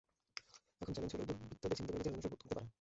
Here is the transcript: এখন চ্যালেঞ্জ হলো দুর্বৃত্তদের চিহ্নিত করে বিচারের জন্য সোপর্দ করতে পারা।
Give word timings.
এখন 0.81 0.91
চ্যালেঞ্জ 0.95 1.13
হলো 1.15 1.25
দুর্বৃত্তদের 1.29 1.75
চিহ্নিত 1.77 1.87
করে 1.93 2.01
বিচারের 2.01 2.13
জন্য 2.15 2.23
সোপর্দ 2.25 2.35
করতে 2.41 2.53
পারা। 2.59 2.63